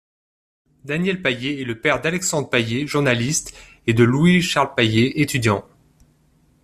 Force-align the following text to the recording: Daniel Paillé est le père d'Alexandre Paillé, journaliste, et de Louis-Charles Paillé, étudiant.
Daniel 0.83 1.21
Paillé 1.21 1.61
est 1.61 1.63
le 1.63 1.79
père 1.79 2.01
d'Alexandre 2.01 2.49
Paillé, 2.49 2.87
journaliste, 2.87 3.55
et 3.85 3.93
de 3.93 4.03
Louis-Charles 4.03 4.73
Paillé, 4.73 5.21
étudiant. 5.21 5.63